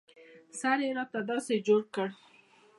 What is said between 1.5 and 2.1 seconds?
جوړ کړ.